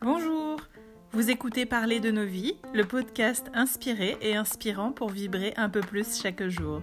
[0.00, 0.58] Bonjour,
[1.12, 5.78] vous écoutez Parler de nos vies, le podcast inspiré et inspirant pour vibrer un peu
[5.80, 6.82] plus chaque jour.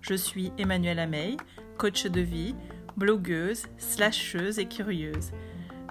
[0.00, 1.36] Je suis Emmanuelle Ameille,
[1.78, 2.56] coach de vie,
[2.96, 5.30] blogueuse, slasheuse et curieuse.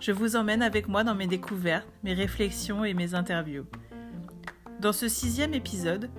[0.02, 3.66] Je vous emmène avec moi dans mes découvertes, mes réflexions et mes interviews.
[4.82, 6.10] Dans ce sixième épisode,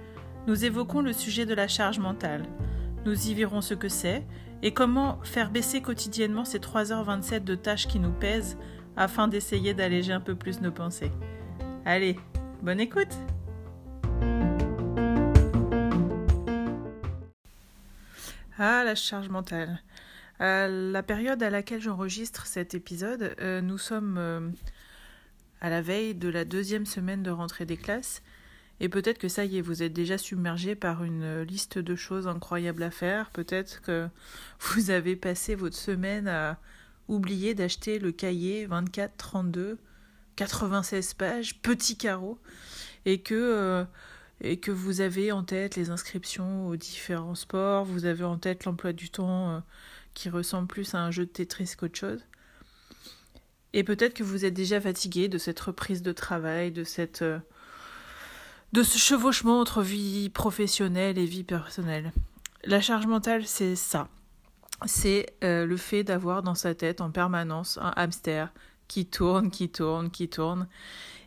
[0.46, 2.46] nous évoquons le sujet de la charge mentale.
[3.04, 4.24] Nous y verrons ce que c'est
[4.62, 8.56] et comment faire baisser quotidiennement ces 3h27 de tâches qui nous pèsent
[8.96, 11.12] afin d'essayer d'alléger un peu plus nos pensées?
[11.84, 12.18] Allez,
[12.62, 13.16] bonne écoute
[18.58, 19.82] Ah, la charge mentale.
[20.38, 24.50] À la période à laquelle j'enregistre cet épisode, euh, nous sommes euh,
[25.62, 28.22] à la veille de la deuxième semaine de rentrée des classes.
[28.80, 32.26] Et peut-être que ça y est, vous êtes déjà submergé par une liste de choses
[32.26, 33.30] incroyables à faire.
[33.30, 34.08] Peut-être que
[34.60, 36.58] vous avez passé votre semaine à
[37.08, 39.78] oublier d'acheter le cahier 24, 32,
[40.36, 42.38] 96 pages, petit carreau,
[43.04, 43.84] et que euh,
[44.42, 48.64] et que vous avez en tête les inscriptions aux différents sports, vous avez en tête
[48.64, 49.60] l'emploi du temps euh,
[50.14, 52.24] qui ressemble plus à un jeu de Tetris qu'autre chose.
[53.74, 57.38] Et peut-être que vous êtes déjà fatigué de cette reprise de travail, de cette euh,
[58.72, 62.12] de ce chevauchement entre vie professionnelle et vie personnelle.
[62.64, 64.08] La charge mentale, c'est ça.
[64.86, 68.52] C'est euh, le fait d'avoir dans sa tête en permanence un hamster
[68.88, 70.66] qui tourne, qui tourne, qui tourne,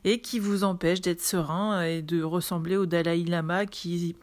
[0.03, 4.15] et qui vous empêche d'être serein et de ressembler au Dalai Lama qui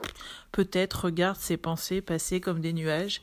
[0.53, 3.23] peut-être regarde ses pensées passer comme des nuages.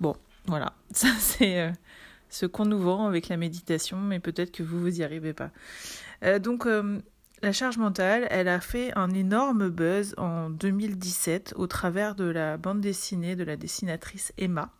[0.00, 1.70] Bon, voilà, ça c'est euh,
[2.28, 5.50] ce qu'on nous vend avec la méditation, mais peut-être que vous, vous y arrivez pas.
[6.24, 6.66] Euh, donc,
[7.42, 12.56] la charge mentale, elle a fait un énorme buzz en 2017 au travers de la
[12.56, 14.72] bande dessinée de la dessinatrice Emma,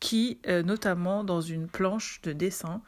[0.00, 2.82] qui, notamment dans une planche de dessin,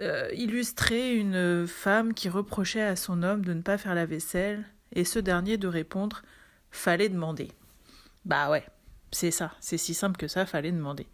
[0.00, 4.64] euh, illustrer une femme qui reprochait à son homme de ne pas faire la vaisselle
[4.94, 6.22] et ce dernier de répondre
[6.70, 7.48] fallait demander.
[8.24, 8.64] Bah ouais,
[9.10, 11.06] c'est ça, c'est si simple que ça, fallait demander.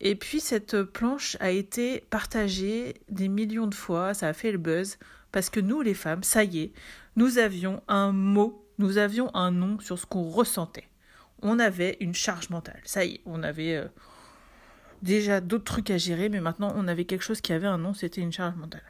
[0.00, 4.58] Et puis cette planche a été partagée des millions de fois, ça a fait le
[4.58, 4.98] buzz,
[5.32, 6.72] parce que nous les femmes, ça y est,
[7.16, 10.88] nous avions un mot, nous avions un nom sur ce qu'on ressentait.
[11.42, 13.88] On avait une charge mentale, ça y est, on avait, euh,
[15.02, 17.92] déjà d'autres trucs à gérer, mais maintenant on avait quelque chose qui avait un nom,
[17.92, 18.84] c'était une charge mentale.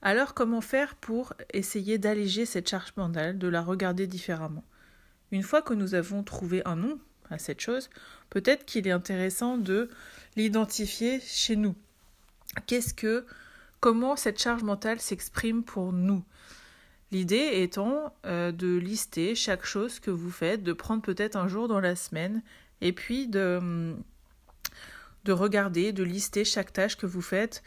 [0.00, 4.64] Alors comment faire pour essayer d'alléger cette charge mentale, de la regarder différemment?
[5.30, 6.98] Une fois que nous avons trouvé un nom
[7.30, 7.88] à cette chose,
[8.28, 9.88] peut-être qu'il est intéressant de
[10.36, 11.74] l'identifier chez nous.
[12.66, 13.24] Qu'est-ce que
[13.82, 16.22] comment cette charge mentale s'exprime pour nous
[17.10, 21.68] L'idée étant euh, de lister chaque chose que vous faites, de prendre peut-être un jour
[21.68, 22.42] dans la semaine
[22.80, 23.94] et puis de
[25.24, 27.62] de regarder, de lister chaque tâche que vous faites.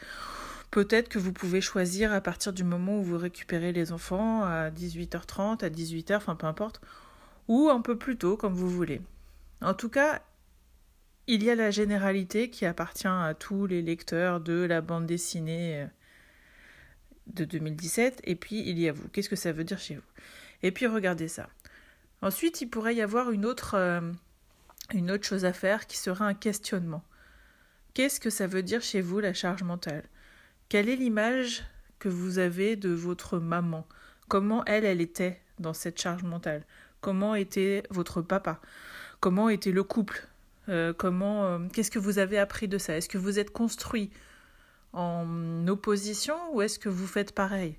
[0.72, 4.72] Peut-être que vous pouvez choisir à partir du moment où vous récupérez les enfants à
[4.72, 6.82] 18h30, à 18h, enfin peu importe,
[7.48, 9.02] ou un peu plus tôt comme vous voulez.
[9.62, 10.22] En tout cas,
[11.28, 15.84] il y a la généralité qui appartient à tous les lecteurs de la bande dessinée
[15.84, 15.88] euh,
[17.28, 19.08] de 2017, et puis il y a vous.
[19.10, 20.02] Qu'est-ce que ça veut dire chez vous?
[20.64, 21.50] Et puis regardez ça.
[22.22, 24.02] Ensuite, il pourrait y avoir une autre, euh,
[24.94, 27.04] une autre chose à faire qui serait un questionnement.
[27.94, 30.04] Qu'est-ce que ça veut dire chez vous la charge mentale?
[30.70, 31.64] Quelle est l'image
[32.00, 33.88] que vous avez de votre maman?
[34.28, 36.64] Comment elle, elle était dans cette charge mentale?
[37.02, 38.60] Comment était votre papa?
[39.20, 40.28] Comment était le couple?
[40.70, 42.98] Euh, Comment euh, Qu'est-ce que vous avez appris de ça?
[42.98, 44.10] Est-ce que vous êtes construit
[44.96, 47.78] en opposition ou est-ce que vous faites pareil?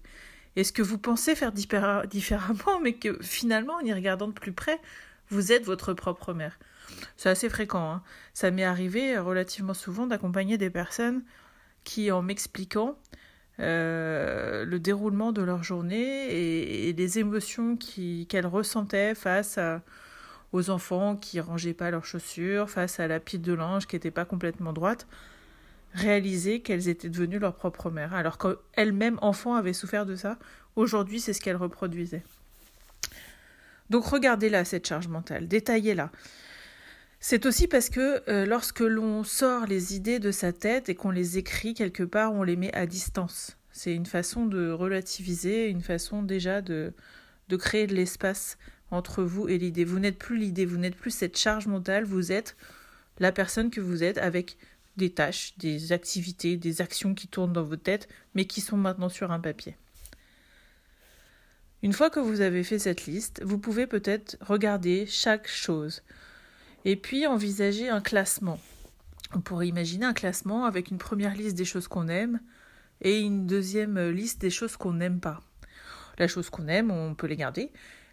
[0.54, 4.80] Est-ce que vous pensez faire différemment, mais que finalement, en y regardant de plus près,
[5.28, 6.58] vous êtes votre propre mère?
[7.16, 7.90] C'est assez fréquent.
[7.90, 8.02] Hein.
[8.32, 11.22] Ça m'est arrivé relativement souvent d'accompagner des personnes
[11.84, 12.98] qui, en m'expliquant
[13.58, 19.58] euh, le déroulement de leur journée et, les émotions qu'elles ressentaient face
[20.52, 24.10] aux enfants qui rangeaient pas leurs chaussures, face à la pile de linge qui n'était
[24.10, 25.06] pas complètement droite,
[25.96, 28.14] réaliser qu'elles étaient devenues leur propre mère.
[28.14, 30.38] Alors qu'elles-mêmes, enfants, avaient souffert de ça,
[30.76, 32.22] aujourd'hui, c'est ce qu'elles reproduisaient.
[33.90, 36.10] Donc regardez-la, cette charge mentale, détaillez-la.
[37.18, 41.10] C'est aussi parce que euh, lorsque l'on sort les idées de sa tête et qu'on
[41.10, 43.56] les écrit quelque part, on les met à distance.
[43.72, 46.92] C'est une façon de relativiser, une façon déjà de,
[47.48, 48.58] de créer de l'espace
[48.90, 49.84] entre vous et l'idée.
[49.84, 52.56] Vous n'êtes plus l'idée, vous n'êtes plus cette charge mentale, vous êtes
[53.18, 54.58] la personne que vous êtes avec
[54.96, 59.08] des tâches, des activités, des actions qui tournent dans votre tête, mais qui sont maintenant
[59.08, 59.76] sur un papier.
[61.82, 66.02] Une fois que vous avez fait cette liste, vous pouvez peut-être regarder chaque chose
[66.84, 68.58] Et puis envisager un classement.
[69.34, 72.40] On pourrait imaginer un classement avec une première liste des choses qu'on aime
[73.02, 75.40] et une deuxième liste des choses qu'on n'aime pas.
[76.18, 77.70] La chose qu'on aime, on peut les garder.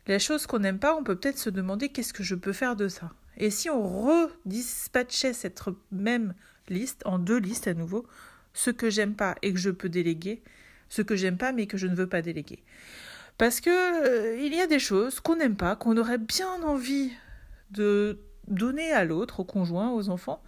[0.07, 2.75] La chose qu'on n'aime pas, on peut peut-être se demander qu'est-ce que je peux faire
[2.75, 3.11] de ça.
[3.37, 6.33] Et si on redispatchait cette même
[6.69, 8.05] liste en deux listes à nouveau,
[8.53, 10.41] ce que j'aime pas et que je peux déléguer,
[10.89, 12.63] ce que j'aime pas mais que je ne veux pas déléguer.
[13.37, 17.11] Parce que euh, il y a des choses qu'on n'aime pas, qu'on aurait bien envie
[17.71, 20.43] de donner à l'autre, au conjoint, aux enfants,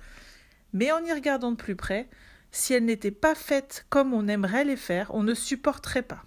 [0.74, 2.08] mais en y regardant de plus près,
[2.52, 6.24] si elles n'étaient pas faites comme on aimerait les faire, on ne supporterait pas.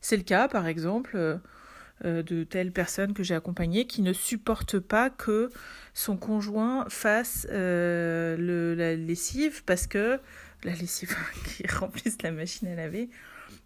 [0.00, 1.36] C'est le cas, par exemple, euh,
[2.02, 5.50] de telles personnes que j'ai accompagnées qui ne supportent pas que
[5.94, 10.18] son conjoint fasse le, la lessive parce que
[10.64, 13.08] la lessive qui remplisse la machine à laver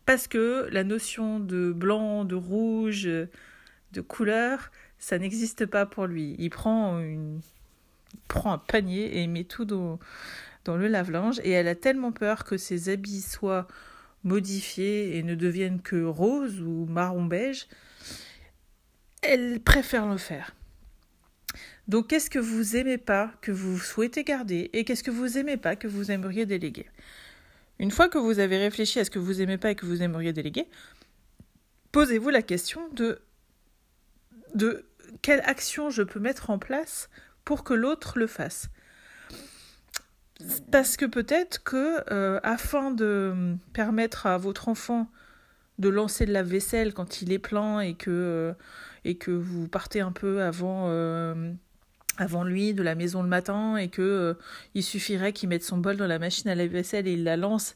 [0.09, 6.35] parce que la notion de blanc, de rouge, de couleur, ça n'existe pas pour lui.
[6.39, 6.99] Il prend,
[8.45, 9.99] un panier et met tout dans,
[10.65, 13.67] dans le lave-linge et elle a tellement peur que ses habits soient
[14.25, 17.69] modifiés et ne deviennent que rose ou marron beige,
[19.23, 20.55] elle préfère le faire.
[21.87, 25.57] Donc qu'est-ce que vous aimez pas, que vous souhaitez garder, et qu'est-ce que vous aimez
[25.57, 26.87] pas, que vous aimeriez déléguer?
[27.79, 30.03] Une fois que vous avez réfléchi à ce que vous aimez pas et que vous
[30.03, 30.69] aimeriez déléguer,
[31.93, 33.21] posez-vous la question de,
[34.55, 34.85] de
[35.23, 37.09] quelle action je peux mettre en place
[37.45, 38.69] pour que l'autre le fasse.
[40.71, 45.11] Parce que peut-être que, euh, afin de permettre à votre enfant
[45.79, 48.53] de lancer de la vaisselle quand il est plein et que, euh,
[49.05, 51.53] et que vous partez un peu avant euh,
[52.17, 54.35] avant lui de la maison le matin et que euh,
[54.75, 57.37] il suffirait qu'il mette son bol dans la machine à la vaisselle et il la
[57.37, 57.75] lance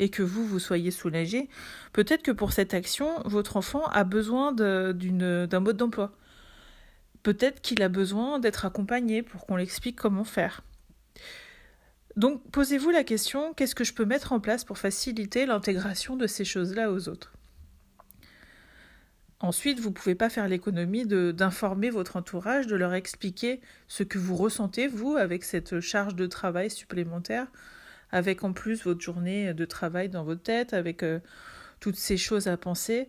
[0.00, 1.48] et que vous vous soyez soulagé,
[1.92, 6.12] peut-être que pour cette action, votre enfant a besoin d'un mode d'emploi.
[7.22, 10.62] Peut-être qu'il a besoin d'être accompagné pour qu'on l'explique comment faire.
[12.16, 16.26] Donc posez-vous la question, qu'est-ce que je peux mettre en place pour faciliter l'intégration de
[16.26, 17.32] ces choses-là aux autres?
[19.40, 24.18] Ensuite, vous ne pouvez pas faire l'économie d'informer votre entourage, de leur expliquer ce que
[24.18, 27.46] vous ressentez, vous, avec cette charge de travail supplémentaire,
[28.12, 31.20] avec en plus votre journée de travail dans votre tête, avec euh,
[31.80, 33.08] toutes ces choses à penser.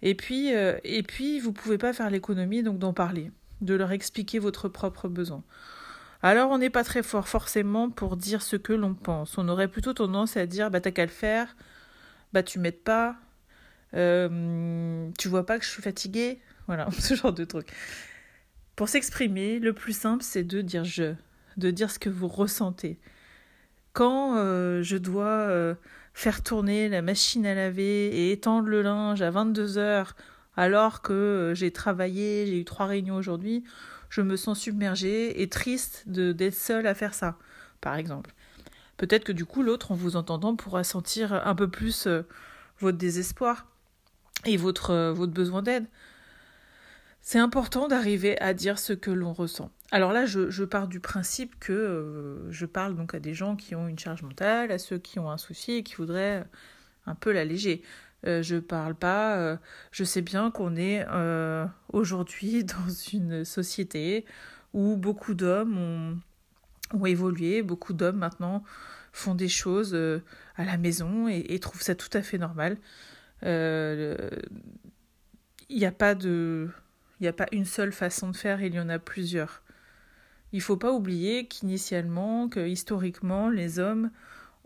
[0.00, 3.30] Et puis, euh, et puis vous ne pouvez pas faire l'économie donc d'en parler,
[3.60, 5.42] de leur expliquer votre propre besoin.
[6.22, 9.38] Alors on n'est pas très fort forcément pour dire ce que l'on pense.
[9.38, 11.56] On aurait plutôt tendance à dire bah t'as qu'à le faire,
[12.32, 13.16] bah tu m'aides pas,
[13.94, 16.40] euh, tu vois pas que je suis fatiguée?
[16.66, 17.68] Voilà, ce genre de truc.
[18.76, 21.14] Pour s'exprimer, le plus simple, c'est de dire je,
[21.56, 22.98] de dire ce que vous ressentez.
[23.92, 25.74] Quand euh, je dois euh,
[26.14, 30.14] faire tourner la machine à laver et étendre le linge à 22 heures
[30.56, 33.64] alors que j'ai travaillé, j'ai eu trois réunions aujourd'hui,
[34.10, 37.38] je me sens submergée et triste d'être seule à faire ça,
[37.80, 38.32] par exemple.
[38.96, 42.08] Peut-être que du coup, l'autre, en vous entendant, pourra sentir un peu plus
[42.80, 43.66] votre désespoir
[44.44, 45.86] et votre, euh, votre besoin d'aide.
[47.20, 49.70] C'est important d'arriver à dire ce que l'on ressent.
[49.90, 53.56] Alors là, je, je, pars du principe que euh, je parle donc à des gens
[53.56, 56.44] qui ont une charge mentale, à ceux qui ont un souci et qui voudraient
[57.06, 57.82] un peu l'alléger.
[58.26, 59.58] Euh, je parle pas.
[59.92, 61.06] je sais bien qu'on est
[61.92, 64.24] aujourd'hui dans une société
[64.72, 66.20] où beaucoup d'hommes
[66.94, 68.64] ont, évolué, beaucoup d'hommes maintenant
[69.12, 69.94] font des choses
[70.56, 72.78] à la maison et trouvent ça tout à fait normal.
[73.44, 74.30] Euh,
[75.68, 76.68] il n'y a pas de,
[77.20, 79.62] il n'y a pas une seule façon de faire, il y en a plusieurs.
[80.52, 84.10] Il faut pas oublier qu'initialement, que historiquement, les hommes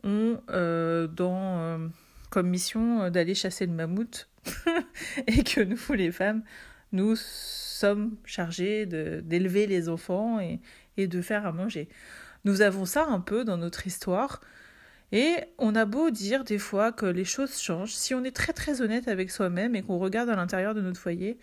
[0.04, 1.88] ont euh, dans euh,
[2.30, 4.28] comme mission d'aller chasser le mammouth
[5.26, 6.42] et que nous, les femmes,
[6.92, 10.60] nous sommes chargés d'élever les enfants et,
[10.96, 11.88] et de faire à manger.
[12.44, 14.40] Nous avons ça un peu dans notre histoire.
[15.12, 18.54] Et on a beau dire des fois que les choses changent, si on est très
[18.54, 21.38] très honnête avec soi-même et qu'on regarde à l'intérieur de notre foyer,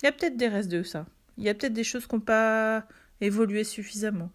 [0.00, 1.06] il y a peut-être des restes de ça.
[1.36, 2.86] Il y a peut-être des choses qui n'ont pas
[3.20, 4.30] évolué suffisamment.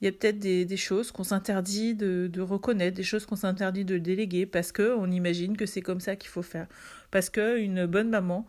[0.00, 3.98] Il y a peut-être des, choses qu'on s'interdit de, reconnaître, des choses qu'on s'interdit de
[3.98, 6.66] déléguer parce qu'on imagine que c'est comme ça qu'il faut faire.
[7.10, 8.46] Parce qu'une bonne maman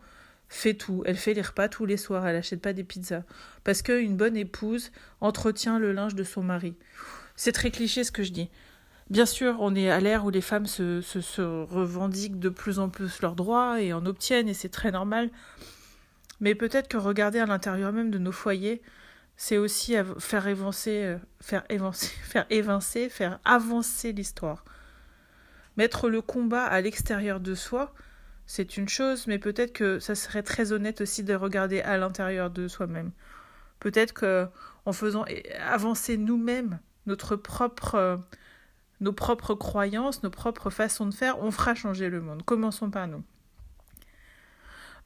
[0.48, 1.02] fait tout.
[1.06, 3.24] Elle fait les repas tous les soirs, elle n'achète pas des pizzas.
[3.64, 6.74] Parce qu'une bonne épouse entretient le linge de son mari.
[7.34, 8.50] C'est très cliché ce que je dis.
[9.10, 13.20] Bien sûr, on est à l'ère où les femmes se, revendiquent de plus en plus
[13.22, 15.30] leurs droits et en obtiennent, et c'est très normal.
[16.38, 18.80] Mais peut-être que regarder à l'intérieur même de nos foyers,
[19.36, 24.64] c'est aussi faire évancer, euh, faire évancer, faire évincer, faire avancer l'histoire.
[25.76, 27.92] Mettre le combat à l'extérieur de soi,
[28.46, 32.48] c'est une chose, mais peut-être que ça serait très honnête aussi de regarder à l'intérieur
[32.48, 33.10] de soi-même.
[33.80, 34.46] Peut-être que
[34.84, 35.24] en faisant
[35.66, 38.20] avancer nous-mêmes notre propre,
[39.00, 42.42] nos propres croyances, nos propres façons de faire, on fera changer le monde.
[42.44, 43.22] Commençons par nous.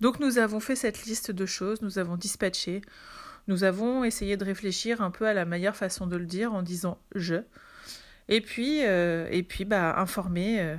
[0.00, 2.82] Donc nous avons fait cette liste de choses, nous avons dispatché,
[3.46, 6.62] nous avons essayé de réfléchir un peu à la meilleure façon de le dire en
[6.62, 7.36] disant je.
[8.28, 10.76] Et puis, euh, et puis bah, informer, euh,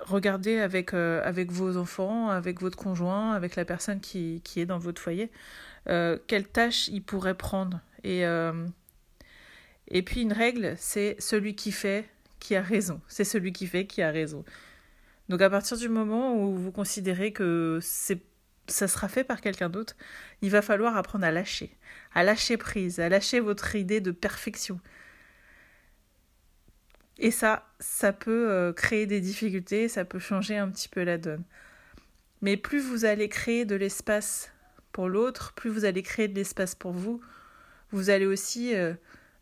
[0.00, 4.66] regardez avec, euh, avec vos enfants, avec votre conjoint, avec la personne qui, qui est
[4.66, 5.30] dans votre foyer,
[5.86, 7.80] quelle tâche il pourrait prendre.
[8.04, 8.24] Et,
[9.88, 12.08] et puis une règle, c'est celui qui fait
[12.40, 13.00] qui a raison.
[13.08, 14.44] C'est celui qui fait qui a raison.
[15.28, 19.96] Donc à partir du moment où vous considérez que ça sera fait par quelqu'un d'autre,
[20.42, 21.76] il va falloir apprendre à lâcher,
[22.14, 24.80] à lâcher prise, à lâcher votre idée de perfection.
[27.18, 31.16] Et ça, ça peut euh, créer des difficultés, ça peut changer un petit peu la
[31.16, 31.44] donne.
[32.42, 34.52] Mais plus vous allez créer de l'espace
[34.92, 37.20] pour l'autre, plus vous allez créer de l'espace pour vous,
[37.90, 38.92] vous allez aussi euh,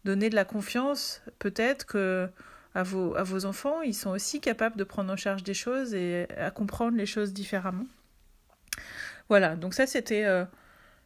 [0.05, 2.29] donner de la confiance, peut-être que
[2.75, 6.51] à vos, enfants, ils sont aussi capables de prendre en charge des choses et à
[6.51, 7.87] comprendre les choses différemment.
[9.29, 10.45] Voilà, donc ça c'était euh,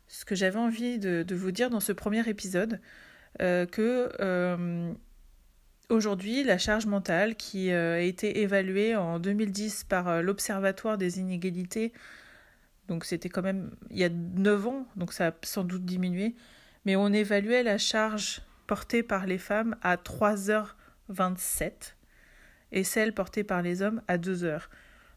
[0.08, 2.80] ce que j'avais envie de, de, vous dire dans ce premier épisode,
[3.42, 4.90] euh, que euh,
[5.90, 11.92] aujourd'hui la charge mentale qui a été évaluée en 2010 par l'Observatoire des inégalités,
[12.88, 16.34] donc c'était quand même il y a 9 ans, donc ça a sans doute diminué,
[16.86, 21.94] mais on évaluait la charge portée par les femmes à 3h27
[22.70, 24.70] et celle portée par les hommes à 2 heures.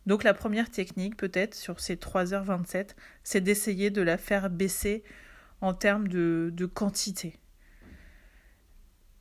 [0.08, 5.04] Donc la première technique, peut-être, sur ces 3h27, c'est d'essayer de la faire baisser
[5.60, 7.38] en termes de, quantité.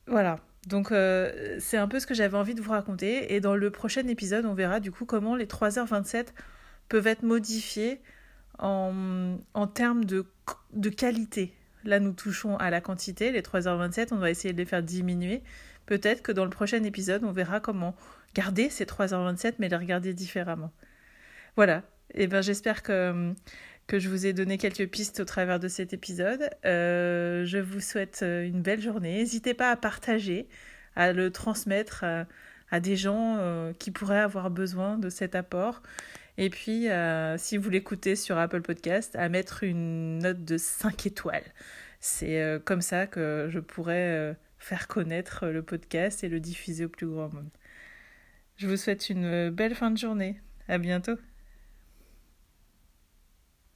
[0.07, 0.39] Voilà.
[0.67, 3.35] Donc euh, c'est un peu ce que j'avais envie de vous raconter.
[3.35, 6.27] Et dans le prochain épisode, on verra du coup comment les 3h27
[6.89, 8.01] peuvent être modifiés
[8.57, 11.53] en, en termes de qualité.
[11.85, 13.31] Là, nous touchons à la quantité.
[13.31, 15.41] Les 3h27, on va essayer de les faire diminuer.
[15.85, 17.95] Peut-être que dans le prochain épisode, on verra comment
[18.33, 20.71] garder ces 3h27, mais les regarder différemment.
[21.55, 21.83] Voilà.
[22.13, 23.33] Et eh ben j'espère que,
[23.87, 26.49] que je vous ai donné quelques pistes au travers de cet épisode.
[26.65, 29.17] Euh, je vous souhaite euh, une belle journée.
[29.17, 30.47] N'hésitez pas à partager,
[30.95, 32.25] à le transmettre à,
[32.69, 35.81] à des gens euh, qui pourraient avoir besoin de cet apport.
[36.37, 36.87] Et puis,
[37.37, 41.43] si vous l'écoutez sur Apple Podcast, à mettre une note de 5 étoiles.
[41.99, 47.07] C'est comme ça que je pourrais faire connaître le podcast et le diffuser au plus
[47.07, 47.49] grand monde.
[48.57, 50.39] Je vous souhaite une belle fin de journée.
[50.67, 51.17] À bientôt.